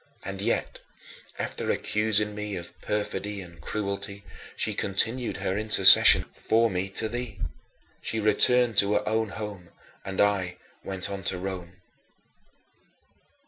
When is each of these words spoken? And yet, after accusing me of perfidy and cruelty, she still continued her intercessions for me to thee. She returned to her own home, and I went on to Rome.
And 0.23 0.41
yet, 0.41 0.79
after 1.37 1.69
accusing 1.69 2.33
me 2.33 2.55
of 2.55 2.81
perfidy 2.81 3.39
and 3.39 3.61
cruelty, 3.61 4.25
she 4.55 4.71
still 4.73 4.81
continued 4.89 5.37
her 5.37 5.55
intercessions 5.55 6.25
for 6.33 6.71
me 6.71 6.89
to 6.89 7.07
thee. 7.07 7.39
She 8.01 8.19
returned 8.19 8.77
to 8.77 8.93
her 8.93 9.07
own 9.07 9.29
home, 9.29 9.69
and 10.03 10.19
I 10.19 10.57
went 10.83 11.11
on 11.11 11.21
to 11.25 11.37
Rome. 11.37 11.73